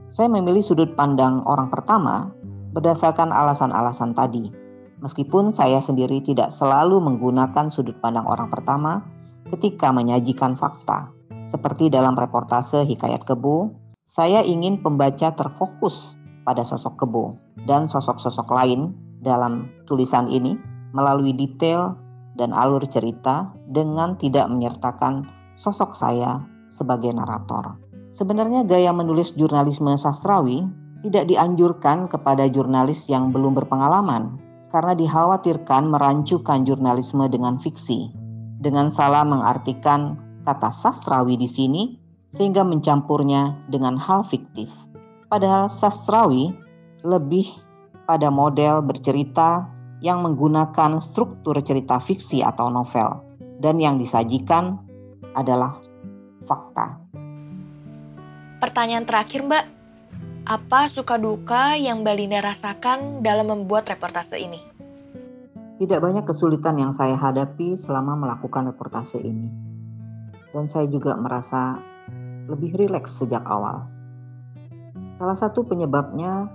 Saya 0.07 0.31
memilih 0.31 0.63
sudut 0.63 0.95
pandang 0.95 1.43
orang 1.43 1.67
pertama 1.67 2.31
berdasarkan 2.71 3.29
alasan-alasan 3.29 4.15
tadi. 4.15 4.66
Meskipun 4.97 5.53
saya 5.53 5.77
sendiri 5.77 6.25
tidak 6.25 6.49
selalu 6.49 6.97
menggunakan 6.97 7.69
sudut 7.69 7.93
pandang 8.01 8.25
orang 8.25 8.49
pertama 8.49 9.05
ketika 9.53 9.93
menyajikan 9.93 10.57
fakta, 10.57 11.13
seperti 11.45 11.93
dalam 11.93 12.17
reportase 12.17 12.81
Hikayat 12.81 13.21
Kebo, 13.23 13.71
saya 14.09 14.41
ingin 14.41 14.81
pembaca 14.81 15.29
terfokus 15.37 16.17
pada 16.43 16.65
sosok 16.65 17.05
Kebo 17.05 17.37
dan 17.69 17.85
sosok-sosok 17.85 18.49
lain 18.49 18.95
dalam 19.21 19.69
tulisan 19.85 20.25
ini 20.33 20.57
melalui 20.97 21.35
detail 21.35 21.93
dan 22.33 22.49
alur 22.53 22.81
cerita 22.89 23.53
dengan 23.69 24.17
tidak 24.17 24.49
menyertakan 24.49 25.29
sosok 25.57 25.93
saya 25.93 26.41
sebagai 26.73 27.13
narator. 27.13 27.77
Sebenarnya 28.17 28.65
gaya 28.65 28.89
menulis 28.89 29.37
jurnalisme 29.37 29.93
sastrawi 29.93 30.65
tidak 31.05 31.29
dianjurkan 31.29 32.09
kepada 32.09 32.49
jurnalis 32.49 33.05
yang 33.05 33.29
belum 33.29 33.53
berpengalaman 33.53 34.46
karena 34.77 34.93
dikhawatirkan 34.93 35.89
merancukan 35.89 36.61
jurnalisme 36.61 37.25
dengan 37.33 37.57
fiksi 37.57 38.13
dengan 38.61 38.93
salah 38.93 39.25
mengartikan 39.25 40.21
kata 40.45 40.69
sastrawi 40.69 41.33
di 41.33 41.49
sini 41.49 41.97
sehingga 42.29 42.61
mencampurnya 42.61 43.57
dengan 43.73 43.97
hal 43.97 44.21
fiktif. 44.21 44.69
Padahal 45.33 45.65
sastrawi 45.65 46.53
lebih 47.01 47.49
pada 48.05 48.29
model 48.29 48.85
bercerita 48.85 49.65
yang 50.05 50.21
menggunakan 50.21 51.01
struktur 51.01 51.57
cerita 51.65 51.97
fiksi 51.97 52.45
atau 52.45 52.69
novel 52.69 53.17
dan 53.57 53.81
yang 53.81 53.97
disajikan 53.97 54.77
adalah 55.33 55.81
fakta. 56.45 57.01
Pertanyaan 58.61 59.09
terakhir, 59.09 59.41
Mbak. 59.41 59.76
Apa 60.47 60.87
suka 60.87 61.19
duka 61.19 61.75
yang 61.75 62.07
Mbak 62.07 62.39
rasakan 62.39 63.19
dalam 63.19 63.51
membuat 63.51 63.83
reportase 63.91 64.39
ini? 64.39 64.63
Tidak 65.75 65.99
banyak 65.99 66.23
kesulitan 66.23 66.79
yang 66.79 66.95
saya 66.95 67.19
hadapi 67.19 67.75
selama 67.75 68.15
melakukan 68.15 68.71
reportase 68.71 69.19
ini. 69.19 69.51
Dan 70.55 70.71
saya 70.71 70.87
juga 70.87 71.19
merasa 71.19 71.83
lebih 72.47 72.79
rileks 72.79 73.19
sejak 73.19 73.43
awal. 73.43 73.91
Salah 75.19 75.35
satu 75.35 75.67
penyebabnya, 75.67 76.47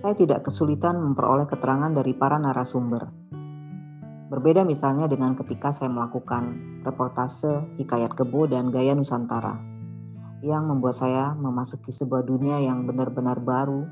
saya 0.00 0.16
tidak 0.16 0.48
kesulitan 0.48 0.96
memperoleh 0.96 1.44
keterangan 1.44 1.92
dari 1.92 2.16
para 2.16 2.40
narasumber. 2.40 3.04
Berbeda 4.32 4.64
misalnya 4.64 5.12
dengan 5.12 5.36
ketika 5.36 5.76
saya 5.76 5.92
melakukan 5.92 6.56
reportase 6.88 7.68
Hikayat 7.76 8.16
Kebo 8.16 8.48
dan 8.48 8.72
Gaya 8.72 8.96
Nusantara 8.96 9.73
yang 10.44 10.68
membuat 10.68 11.00
saya 11.00 11.32
memasuki 11.32 11.88
sebuah 11.88 12.28
dunia 12.28 12.60
yang 12.60 12.84
benar-benar 12.84 13.40
baru 13.40 13.88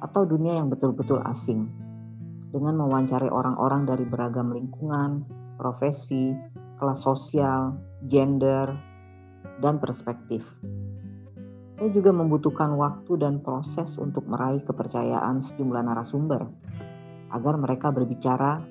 atau 0.00 0.24
dunia 0.24 0.56
yang 0.56 0.72
betul-betul 0.72 1.20
asing 1.28 1.68
dengan 2.48 2.80
mewawancari 2.80 3.28
orang-orang 3.28 3.84
dari 3.84 4.08
beragam 4.08 4.48
lingkungan, 4.48 5.28
profesi, 5.60 6.32
kelas 6.80 7.04
sosial, 7.04 7.76
gender, 8.08 8.72
dan 9.60 9.76
perspektif. 9.76 10.46
Saya 11.74 11.90
juga 11.90 12.14
membutuhkan 12.14 12.78
waktu 12.80 13.20
dan 13.20 13.42
proses 13.44 13.98
untuk 14.00 14.24
meraih 14.24 14.62
kepercayaan 14.64 15.42
sejumlah 15.42 15.82
narasumber 15.84 16.46
agar 17.34 17.54
mereka 17.58 17.90
berbicara 17.90 18.62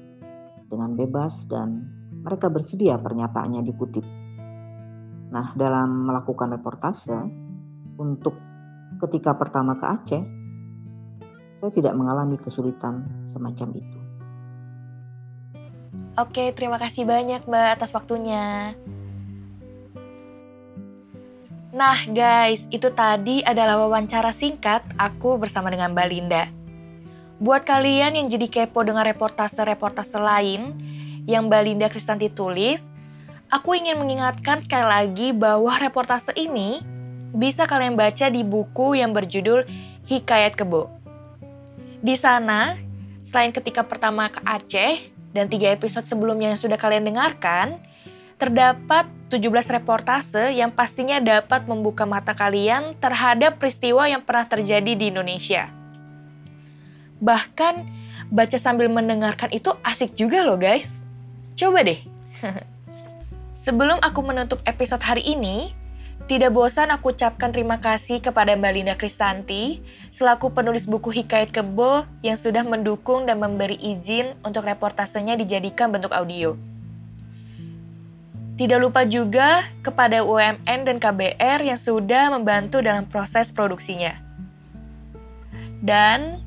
dengan 0.71 0.95
bebas 0.95 1.45
dan 1.52 1.84
mereka 2.23 2.47
bersedia 2.47 2.95
pernyataannya 2.97 3.62
dikutip. 3.67 4.23
Nah, 5.34 5.50
dalam 5.58 6.06
melakukan 6.06 6.54
reportase 6.54 7.17
untuk 7.98 8.38
ketika 9.02 9.34
pertama 9.34 9.74
ke 9.82 9.86
Aceh, 9.89 10.24
saya 11.58 11.72
tidak 11.74 11.98
mengalami 11.98 12.38
kesulitan 12.38 13.02
semacam 13.34 13.74
itu. 13.74 14.00
Oke, 16.13 16.54
terima 16.54 16.78
kasih 16.78 17.10
banyak 17.10 17.50
Mbak 17.50 17.69
atas 17.82 17.89
waktunya. 17.98 18.78
Nah 21.74 22.06
guys, 22.06 22.69
itu 22.69 22.93
tadi 22.93 23.41
adalah 23.41 23.82
wawancara 23.82 24.30
singkat 24.30 24.86
aku 24.93 25.41
bersama 25.41 25.74
dengan 25.74 25.89
Mbak 25.98 26.08
Linda. 26.13 26.46
Buat 27.41 27.65
kalian 27.65 28.13
yang 28.13 28.30
jadi 28.30 28.46
kepo 28.46 28.86
dengan 28.86 29.02
reportase-reportase 29.10 30.22
lain 30.22 30.78
yang 31.26 31.50
Mbak 31.50 31.62
Linda 31.65 31.88
Kristanti 31.89 32.30
tulis, 32.30 32.93
Aku 33.54 33.78
ingin 33.78 34.02
mengingatkan 34.02 34.66
sekali 34.66 34.82
lagi 34.82 35.30
bahwa 35.30 35.78
reportase 35.78 36.34
ini 36.34 36.82
bisa 37.38 37.70
kalian 37.70 37.94
baca 37.94 38.26
di 38.34 38.42
buku 38.42 38.98
yang 38.98 39.13
berjudul 39.13 39.70
Hikayat 40.10 40.58
Kebo. 40.58 40.89
Di 42.02 42.18
sana, 42.18 42.82
selain 43.22 43.54
ketika 43.54 43.86
pertama 43.86 44.34
ke 44.34 44.42
Aceh 44.42 45.06
dan 45.38 45.54
tiga 45.54 45.70
episode 45.70 46.10
sebelumnya 46.10 46.50
yang 46.50 46.58
sudah 46.58 46.82
kalian 46.82 47.06
dengarkan, 47.06 47.78
terdapat 48.42 49.06
17 49.30 49.70
reportase 49.70 50.50
yang 50.58 50.74
pastinya 50.74 51.22
dapat 51.22 51.70
membuka 51.70 52.10
mata 52.10 52.34
kalian 52.34 52.98
terhadap 52.98 53.62
peristiwa 53.62 54.10
yang 54.10 54.26
pernah 54.26 54.50
terjadi 54.50 54.98
di 54.98 55.13
Indonesia. 55.13 55.70
Bahkan, 57.22 57.74
baca 58.34 58.58
sambil 58.58 58.89
mendengarkan 58.89 59.54
itu 59.54 59.78
asik 59.86 60.18
juga 60.18 60.42
loh 60.42 60.58
guys. 60.58 60.89
Coba 61.54 61.86
deh. 61.86 62.02
Sebelum 63.63 63.95
aku 64.04 64.19
menutup 64.28 64.60
episode 64.67 64.99
hari 64.99 65.23
ini, 65.23 65.71
tidak 66.28 66.52
bosan 66.52 66.91
aku 66.91 67.15
ucapkan 67.15 67.47
terima 67.47 67.80
kasih 67.80 68.19
kepada 68.19 68.60
Mbak 68.60 68.73
Linda 68.76 68.95
Kristanti 68.99 69.80
selaku 70.12 70.52
penulis 70.52 70.84
buku 70.84 71.15
Hikayat 71.15 71.56
Kebo 71.56 72.04
yang 72.19 72.36
sudah 72.36 72.67
mendukung 72.67 73.23
dan 73.23 73.39
memberi 73.39 73.80
izin 73.80 74.36
untuk 74.43 74.67
reportasenya 74.67 75.39
dijadikan 75.39 75.95
bentuk 75.95 76.12
audio. 76.12 76.60
Tidak 78.60 78.84
lupa 78.84 79.08
juga 79.08 79.63
kepada 79.80 80.28
UMN 80.28 80.84
dan 80.84 80.99
KBR 80.99 81.63
yang 81.63 81.80
sudah 81.80 82.36
membantu 82.36 82.84
dalam 82.84 83.08
proses 83.08 83.56
produksinya. 83.56 84.19
Dan 85.80 86.43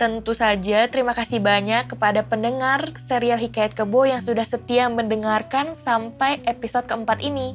Tentu 0.00 0.32
saja 0.32 0.88
terima 0.88 1.12
kasih 1.12 1.44
banyak 1.44 1.92
kepada 1.92 2.24
pendengar 2.24 2.88
serial 3.04 3.36
Hikayat 3.36 3.76
Kebo 3.76 4.08
yang 4.08 4.24
sudah 4.24 4.48
setia 4.48 4.88
mendengarkan 4.88 5.76
sampai 5.76 6.40
episode 6.48 6.88
keempat 6.88 7.20
ini. 7.20 7.52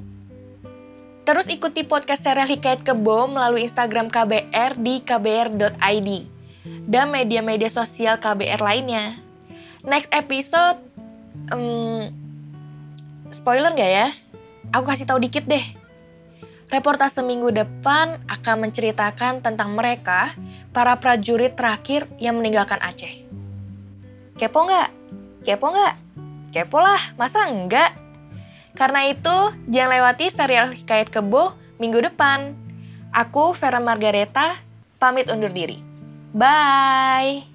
Terus 1.25 1.49
ikuti 1.49 1.81
podcast 1.81 2.21
serial 2.21 2.45
Hikayat 2.45 2.85
Kebo 2.85 3.25
melalui 3.25 3.65
Instagram 3.65 4.13
KBR 4.13 4.77
di 4.77 5.01
kbr.id 5.01 6.09
dan 6.85 7.09
media-media 7.09 7.73
sosial 7.73 8.21
KBR 8.21 8.61
lainnya. 8.61 9.17
Next 9.81 10.13
episode, 10.13 10.77
um, 11.49 12.13
spoiler 13.33 13.73
nggak 13.73 13.89
ya? 13.89 14.07
Aku 14.69 14.85
kasih 14.85 15.09
tahu 15.09 15.17
dikit 15.17 15.49
deh. 15.49 15.65
Reportase 16.75 17.23
minggu 17.23 17.55
depan 17.55 18.19
akan 18.27 18.67
menceritakan 18.67 19.39
tentang 19.39 19.71
mereka 19.71 20.35
para 20.75 20.99
prajurit 20.99 21.55
terakhir 21.55 22.03
yang 22.19 22.35
meninggalkan 22.35 22.83
Aceh. 22.83 23.23
Kepo 24.35 24.67
nggak? 24.67 24.91
Kepo 25.47 25.71
nggak? 25.71 25.95
Kepo 26.51 26.83
lah, 26.83 27.15
masa 27.15 27.47
enggak? 27.47 27.95
Karena 28.75 29.07
itu, 29.07 29.55
jangan 29.71 29.91
lewati 29.95 30.27
serial 30.27 30.75
Hikayat 30.75 31.07
Kebo 31.07 31.55
minggu 31.79 32.03
depan. 32.11 32.51
Aku, 33.15 33.55
Vera 33.55 33.79
Margareta, 33.79 34.59
pamit 34.99 35.31
undur 35.31 35.55
diri. 35.55 35.79
Bye! 36.35 37.54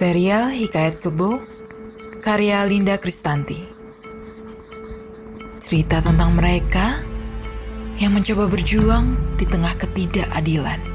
Serial 0.00 0.48
Hikayat 0.48 1.04
Kebo 1.04 1.44
karya 2.24 2.64
Linda 2.64 2.96
Kristanti. 2.96 3.68
Cerita 5.60 6.00
tentang 6.00 6.32
mereka 6.32 7.04
yang 8.00 8.16
mencoba 8.16 8.48
berjuang 8.48 9.36
di 9.36 9.44
tengah 9.44 9.76
ketidakadilan. 9.76 10.89